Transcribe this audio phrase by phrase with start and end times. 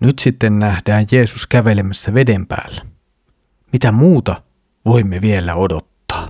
[0.00, 2.82] Nyt sitten nähdään Jeesus kävelemässä veden päällä.
[3.72, 4.42] Mitä muuta
[4.84, 6.28] voimme vielä odottaa?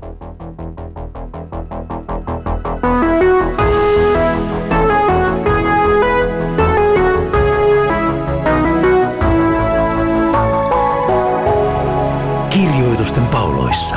[12.51, 13.97] Kirjoitusten pauloissa.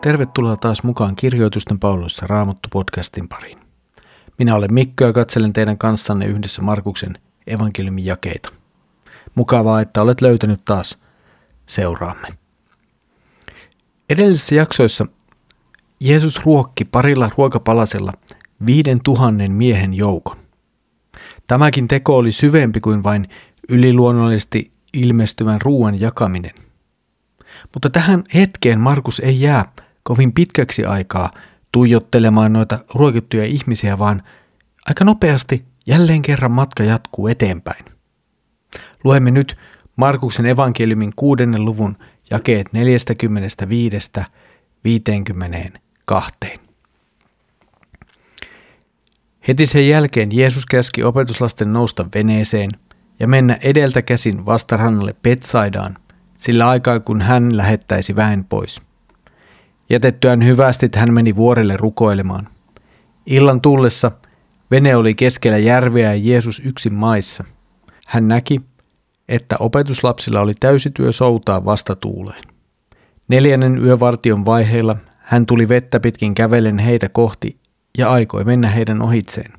[0.00, 3.63] Tervetuloa taas mukaan Kirjoitusten pauloissa Raamattu podcastin pariin.
[4.38, 8.52] Minä olen Mikko ja katselen teidän kanssanne yhdessä Markuksen evankeliumin jakeita.
[9.34, 10.98] Mukavaa, että olet löytänyt taas
[11.66, 12.28] seuraamme.
[14.10, 15.06] Edellisissä jaksoissa
[16.00, 18.12] Jeesus ruokki parilla ruokapalasella
[18.66, 20.36] viiden tuhannen miehen joukon.
[21.46, 23.28] Tämäkin teko oli syvempi kuin vain
[23.68, 26.54] yliluonnollisesti ilmestyvän ruoan jakaminen.
[27.74, 29.72] Mutta tähän hetkeen Markus ei jää
[30.02, 31.30] kovin pitkäksi aikaa
[31.74, 34.22] tuijottelemaan noita ruokittuja ihmisiä, vaan
[34.86, 37.84] aika nopeasti jälleen kerran matka jatkuu eteenpäin.
[39.04, 39.56] Luemme nyt
[39.96, 41.96] Markuksen evankeliumin kuudennen luvun
[42.30, 42.70] jakeet 45-52.
[49.48, 52.70] Heti sen jälkeen Jeesus käski opetuslasten nousta veneeseen
[53.20, 55.96] ja mennä edeltä käsin vastarannalle Petsaidaan,
[56.38, 58.82] sillä aikaa kun hän lähettäisi väen pois.
[59.94, 62.48] Jätettyään hyvästi hän meni vuorelle rukoilemaan.
[63.26, 64.12] Illan tullessa
[64.70, 67.44] vene oli keskellä järveä ja Jeesus yksin maissa.
[68.06, 68.60] Hän näki,
[69.28, 72.42] että opetuslapsilla oli täysi työ soutaa vastatuuleen.
[73.28, 77.56] Neljännen yövartion vaiheilla hän tuli vettä pitkin kävellen heitä kohti
[77.98, 79.52] ja aikoi mennä heidän ohitseen.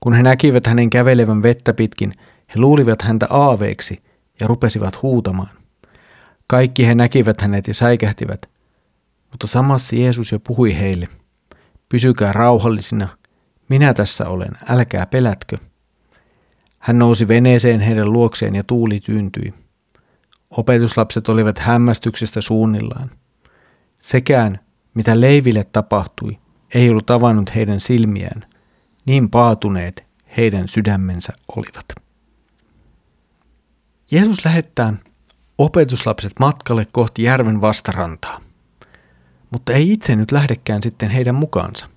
[0.00, 2.12] Kun he näkivät hänen kävelevän vettä pitkin,
[2.48, 4.02] he luulivat häntä aaveeksi
[4.40, 5.50] ja rupesivat huutamaan.
[6.46, 8.51] Kaikki he näkivät hänet ja säikähtivät,
[9.32, 11.08] mutta samassa Jeesus jo puhui heille,
[11.88, 13.08] pysykää rauhallisina,
[13.68, 15.58] minä tässä olen, älkää pelätkö.
[16.78, 19.54] Hän nousi veneeseen heidän luokseen ja tuuli tyyntyi.
[20.50, 23.10] Opetuslapset olivat hämmästyksestä suunnillaan.
[24.00, 24.58] Sekään,
[24.94, 26.38] mitä leiville tapahtui,
[26.74, 28.46] ei ollut avannut heidän silmiään.
[29.06, 30.04] Niin paatuneet
[30.36, 31.84] heidän sydämensä olivat.
[34.10, 34.94] Jeesus lähettää
[35.58, 38.40] opetuslapset matkalle kohti järven vastarantaa,
[39.52, 41.88] mutta ei itse nyt lähdekään sitten heidän mukaansa.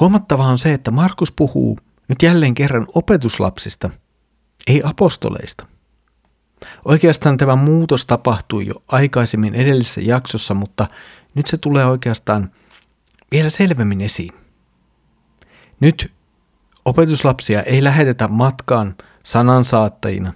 [0.00, 1.78] Huomattavaa on se, että Markus puhuu
[2.08, 3.90] nyt jälleen kerran opetuslapsista,
[4.66, 5.66] ei apostoleista.
[6.84, 10.86] Oikeastaan tämä muutos tapahtui jo aikaisemmin edellisessä jaksossa, mutta
[11.34, 12.50] nyt se tulee oikeastaan
[13.30, 14.34] vielä selvemmin esiin.
[15.80, 16.12] Nyt
[16.84, 20.32] opetuslapsia ei lähetetä matkaan sanansaattajina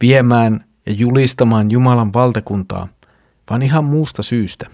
[0.00, 2.88] viemään ja julistamaan Jumalan valtakuntaa,
[3.50, 4.66] vaan ihan muusta syystä.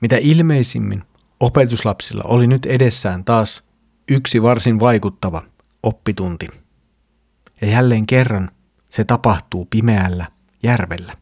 [0.00, 1.02] Mitä ilmeisimmin
[1.40, 3.64] opetuslapsilla oli nyt edessään taas
[4.10, 5.42] yksi varsin vaikuttava
[5.82, 6.48] oppitunti.
[7.60, 8.50] Ja jälleen kerran
[8.88, 10.26] se tapahtuu pimeällä
[10.62, 11.16] järvellä.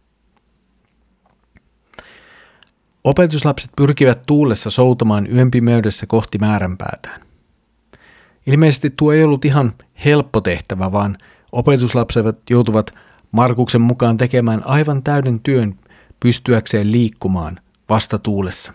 [3.05, 7.21] Opetuslapset pyrkivät tuulessa soutamaan yön pimeydessä kohti määränpäätään.
[8.47, 11.17] Ilmeisesti tuo ei ollut ihan helppo tehtävä, vaan
[11.53, 12.95] opetuslapset joutuvat
[13.33, 15.79] Markuksen mukaan tekemään aivan täyden työn
[16.21, 18.73] pystyäkseen liikkumaan vasta tuulessa.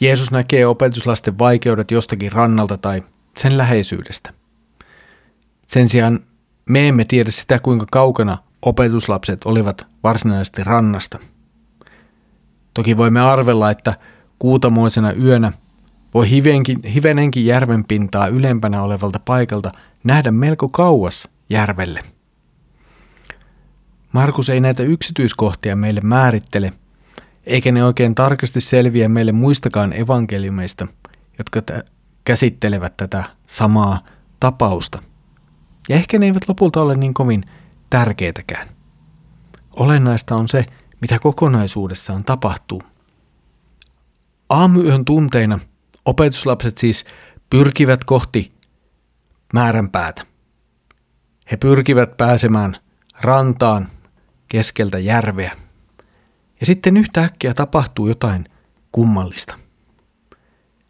[0.00, 3.02] Jeesus näkee opetuslasten vaikeudet jostakin rannalta tai
[3.36, 4.32] sen läheisyydestä.
[5.66, 6.20] Sen sijaan
[6.70, 11.18] me emme tiedä sitä, kuinka kaukana opetuslapset olivat varsinaisesti rannasta.
[12.74, 13.94] Toki voimme arvella, että
[14.38, 15.52] kuutamoisena yönä
[16.14, 19.72] voi hivenkin, hivenenkin järven pintaa ylempänä olevalta paikalta
[20.04, 22.00] nähdä melko kauas järvelle.
[24.14, 26.72] Markus ei näitä yksityiskohtia meille määrittele–
[27.46, 30.86] eikä ne oikein tarkasti selviä meille muistakaan evankeliumeista,
[31.38, 31.88] jotka t-
[32.24, 34.04] käsittelevät tätä samaa
[34.40, 35.02] tapausta.
[35.88, 37.44] Ja ehkä ne eivät lopulta ole niin kovin
[37.90, 38.68] tärkeitäkään.
[39.70, 40.66] Olennaista on se,
[41.00, 42.82] mitä kokonaisuudessaan tapahtuu.
[44.48, 45.58] Aamuyön tunteina
[46.04, 47.04] opetuslapset siis
[47.50, 48.52] pyrkivät kohti
[49.52, 50.26] määränpäätä.
[51.50, 52.76] He pyrkivät pääsemään
[53.20, 53.88] rantaan
[54.48, 55.56] keskeltä järveä.
[56.60, 58.44] Ja sitten yhtäkkiä tapahtuu jotain
[58.92, 59.58] kummallista.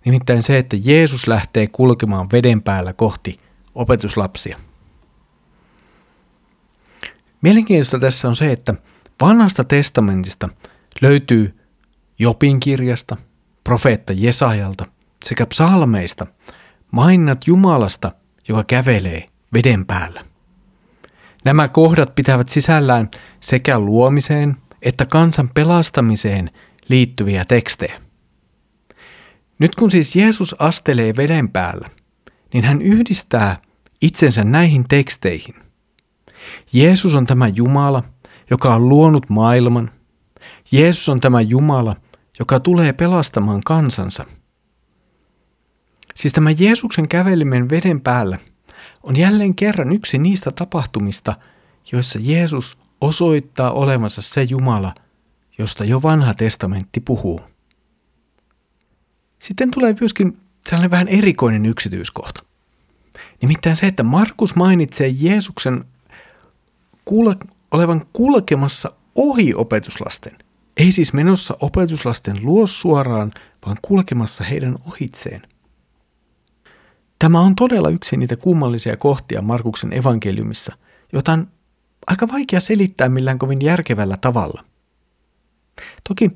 [0.04, 3.40] Nimittäin se, että Jeesus lähtee kulkemaan veden päällä kohti
[3.74, 4.58] opetuslapsia.
[7.42, 8.74] Mielenkiintoista tässä on se, että
[9.20, 10.48] vanhasta testamentista
[11.02, 11.58] löytyy
[12.18, 13.16] Jopin kirjasta,
[13.64, 14.86] profeetta Jesajalta
[15.24, 16.26] sekä psalmeista
[16.90, 18.12] maininnat Jumalasta,
[18.48, 20.24] joka kävelee veden päällä.
[21.44, 23.11] Nämä kohdat pitävät sisällään
[23.41, 26.50] sekä luomiseen että kansan pelastamiseen
[26.88, 28.00] liittyviä tekstejä.
[29.58, 31.88] Nyt kun siis Jeesus astelee veden päällä,
[32.52, 33.56] niin hän yhdistää
[34.02, 35.55] itsensä näihin teksteihin.
[36.73, 38.02] Jeesus on tämä Jumala,
[38.50, 39.90] joka on luonut maailman.
[40.73, 41.97] Jeesus on tämä Jumala,
[42.38, 44.25] joka tulee pelastamaan kansansa.
[46.14, 48.38] Siis tämä Jeesuksen käveleminen veden päällä
[49.08, 51.36] on jälleen kerran yksi niistä tapahtumista,
[51.92, 54.94] joissa Jeesus osoittaa olevansa se Jumala,
[55.58, 57.40] josta jo vanha testamentti puhuu.
[59.38, 62.42] Sitten tulee myöskin sellainen vähän erikoinen yksityiskohta.
[63.42, 65.84] Nimittäin se, että Markus mainitsee Jeesuksen
[67.04, 67.36] kuule-
[67.70, 70.38] olevan kulkemassa ohi opetuslasten.
[70.76, 73.32] Ei siis menossa opetuslasten luo suoraan,
[73.66, 75.42] vaan kulkemassa heidän ohitseen.
[77.25, 80.76] Tämä on todella yksi niitä kummallisia kohtia Markuksen evankeliumissa,
[81.12, 81.49] jota on
[82.06, 84.65] aika vaikea selittää millään kovin järkevällä tavalla.
[86.09, 86.31] Toki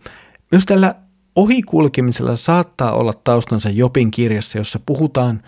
[0.52, 0.94] myös tällä
[1.36, 5.42] ohikulkemisella saattaa olla taustansa Jopin kirjassa, jossa puhutaan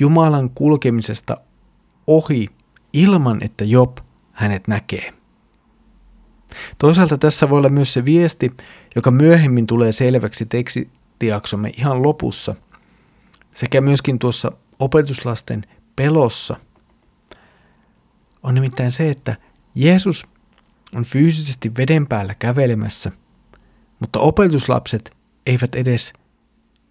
[0.00, 1.36] Jumalan kulkemisesta
[2.06, 2.48] ohi
[2.92, 3.98] ilman, että Job
[4.32, 5.12] hänet näkee.
[6.78, 8.52] Toisaalta tässä voi olla myös se viesti,
[8.96, 12.54] joka myöhemmin tulee selväksi tekstijaksomme ihan lopussa,
[13.54, 15.64] sekä myöskin tuossa opetuslasten
[15.96, 16.56] pelossa,
[18.42, 19.36] on nimittäin se, että
[19.74, 20.26] Jeesus
[20.94, 23.12] on fyysisesti veden päällä kävelemässä,
[24.00, 25.16] mutta opetuslapset
[25.46, 26.12] eivät edes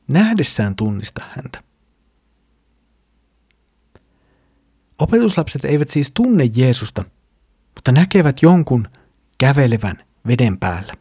[0.07, 1.63] nähdessään tunnista häntä.
[4.99, 7.03] Opetuslapset eivät siis tunne Jeesusta,
[7.75, 8.87] mutta näkevät jonkun
[9.37, 10.93] kävelevän veden päällä.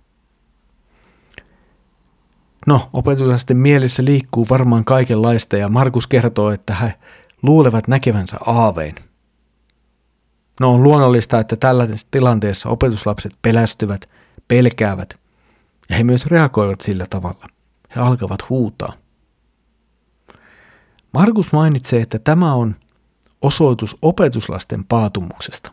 [2.67, 6.95] No, opetuslasten mielessä liikkuu varmaan kaikenlaista ja Markus kertoo, että he
[7.43, 8.95] luulevat näkevänsä aaveen.
[10.61, 14.09] No on luonnollista, että tällä tilanteessa opetuslapset pelästyvät,
[14.49, 15.19] pelkäävät
[15.89, 17.47] ja he myös reagoivat sillä tavalla.
[17.97, 18.93] He alkavat huutaa.
[21.13, 22.77] Markus mainitsee, että tämä on
[23.43, 25.73] osoitus opetuslasten paatumuksesta.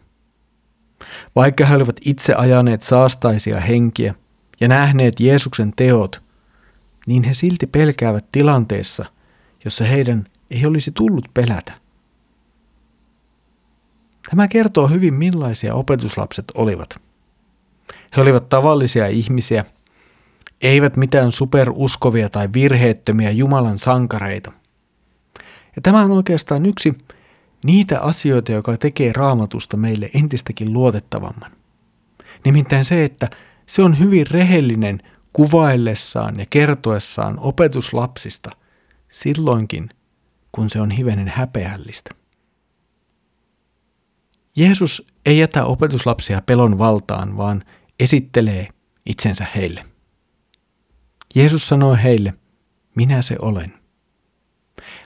[1.35, 4.15] Vaikka he olivat itse ajaneet saastaisia henkiä
[4.61, 6.22] ja nähneet Jeesuksen teot,
[7.07, 9.05] niin he silti pelkäävät tilanteessa,
[9.65, 11.73] jossa heidän ei olisi tullut pelätä.
[14.29, 17.01] Tämä kertoo hyvin millaisia opetuslapset olivat.
[18.15, 19.65] He olivat tavallisia ihmisiä,
[20.61, 24.51] eivät mitään superuskovia tai virheettömiä Jumalan sankareita.
[25.75, 26.97] Ja tämä on oikeastaan yksi
[27.63, 31.51] niitä asioita, joka tekee raamatusta meille entistäkin luotettavamman.
[32.45, 33.29] Nimittäin se, että
[33.65, 35.01] se on hyvin rehellinen
[35.33, 38.49] kuvaillessaan ja kertoessaan opetuslapsista
[39.11, 39.89] silloinkin,
[40.51, 42.09] kun se on hivenen häpeällistä.
[44.55, 47.63] Jeesus ei jätä opetuslapsia pelon valtaan, vaan
[47.99, 48.67] esittelee
[49.05, 49.85] itsensä heille.
[51.35, 52.33] Jeesus sanoi heille,
[52.95, 53.73] minä se olen.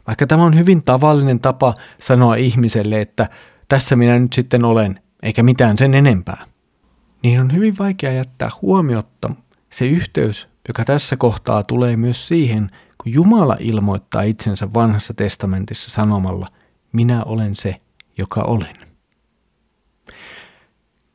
[0.07, 3.29] Vaikka tämä on hyvin tavallinen tapa sanoa ihmiselle, että
[3.67, 6.45] tässä minä nyt sitten olen, eikä mitään sen enempää,
[7.23, 9.29] niin on hyvin vaikea jättää huomiotta
[9.69, 12.69] se yhteys, joka tässä kohtaa tulee myös siihen,
[13.03, 16.47] kun Jumala ilmoittaa itsensä vanhassa testamentissa sanomalla,
[16.93, 17.75] minä olen se,
[18.17, 18.75] joka olen.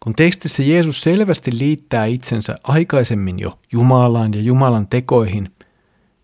[0.01, 5.53] Kun tekstissä Jeesus selvästi liittää itsensä aikaisemmin jo Jumalaan ja Jumalan tekoihin,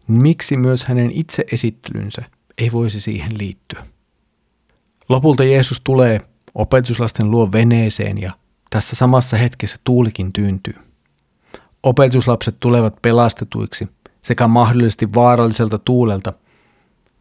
[0.09, 2.23] niin miksi myös hänen itse esittelynsä
[2.59, 3.87] ei voisi siihen liittyä?
[5.09, 6.21] Lopulta Jeesus tulee
[6.55, 8.32] opetuslasten luo veneeseen ja
[8.70, 10.88] tässä samassa hetkessä tuulikin tyyntyy.
[11.89, 13.89] Opetuslapset tulevat pelastetuiksi
[14.23, 16.33] sekä mahdollisesti vaaralliselta tuulelta,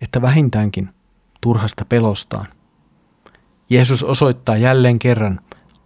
[0.01, 0.89] että vähintäänkin
[1.41, 2.47] turhasta pelostaan.
[3.69, 5.39] Jeesus osoittaa jälleen kerran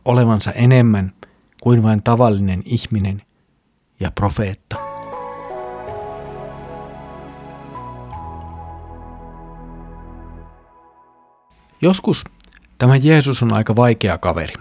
[0.06, 1.14] olevansa enemmän
[1.64, 3.22] kuin vain tavallinen ihminen
[4.00, 4.76] ja profeetta.
[11.82, 12.24] Joskus
[12.78, 14.54] tämä Jeesus on aika vaikea kaveri.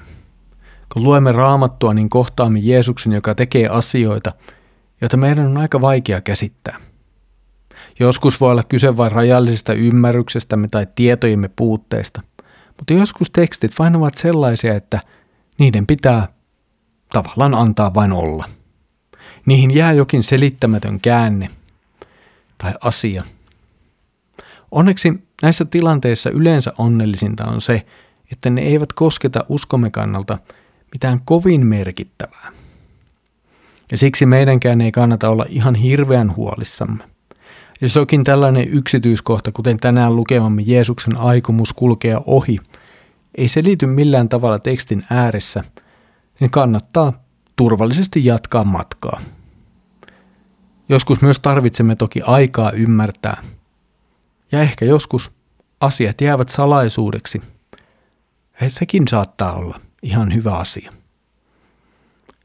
[0.93, 4.33] Kun luemme raamattua, niin kohtaamme Jeesuksen, joka tekee asioita,
[5.01, 6.81] joita meidän on aika vaikea käsittää.
[8.01, 12.23] Joskus voi olla kyse vain rajallisesta ymmärryksestämme tai tietojemme puutteesta,
[12.77, 15.01] mutta joskus tekstit vain ovat sellaisia, että
[15.59, 16.29] niiden pitää
[17.13, 18.45] tavallaan antaa vain olla.
[19.47, 21.51] Niihin jää jokin selittämätön käänne
[22.59, 23.25] tai asia.
[24.71, 27.87] Onneksi näissä tilanteissa yleensä onnellisinta on se,
[28.33, 30.39] että ne eivät kosketa uskomme kannalta–
[30.93, 32.53] mitään kovin merkittävää.
[33.91, 37.05] Ja siksi meidänkään ei kannata olla ihan hirveän huolissamme.
[37.81, 42.59] Jos jokin tällainen yksityiskohta, kuten tänään lukemamme Jeesuksen aikomus kulkea ohi,
[43.35, 45.65] ei selity millään tavalla tekstin ääressä,
[46.41, 47.13] niin kannattaa
[47.57, 49.21] turvallisesti jatkaa matkaa.
[50.89, 53.43] Joskus myös tarvitsemme toki aikaa ymmärtää.
[54.53, 55.31] Ja ehkä joskus
[55.81, 57.43] asiat jäävät salaisuudeksi
[58.61, 60.93] Ja sekin saattaa olla ihan hyvä asia.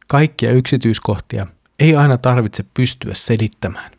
[0.07, 1.47] Kaikkia yksityiskohtia
[1.79, 3.91] ei aina tarvitse pystyä selittämään.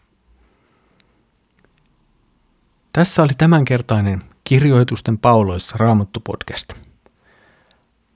[2.92, 6.72] Tässä oli tämänkertainen Kirjoitusten pauloissa Raamattu podcast.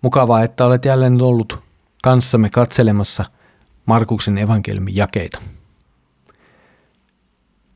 [0.03, 1.63] Mukavaa, että olet jälleen ollut
[2.03, 3.25] kanssamme katselemassa
[3.87, 5.43] Markuksen evankeliumin jakeita.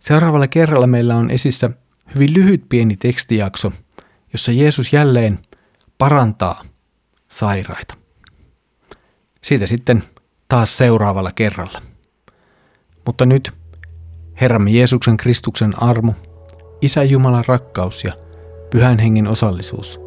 [0.00, 1.71] Seuraavalla kerralla meillä on esissä
[2.14, 3.73] hyvin lyhyt pieni tekstijakso,
[4.33, 5.38] jossa Jeesus jälleen
[5.99, 6.64] parantaa
[7.38, 7.95] sairaita.
[9.43, 10.05] Siitä sitten
[10.49, 11.83] taas seuraavalla kerralla.
[13.07, 13.53] Mutta nyt
[14.41, 16.14] Herramme Jeesuksen Kristuksen armo,
[16.81, 18.12] Isä Jumalan rakkaus ja
[18.71, 20.00] Pyhän Hengen osallisuus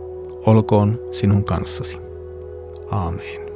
[0.46, 1.98] olkoon sinun kanssasi.
[2.92, 3.47] Aamen.